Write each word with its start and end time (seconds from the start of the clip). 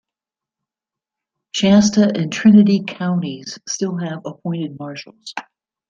Shasta 1.51 2.11
and 2.17 2.33
Trinity 2.33 2.81
Counties 2.87 3.59
still 3.67 3.97
have 3.99 4.23
appointed 4.25 4.79
Marshals. 4.79 5.35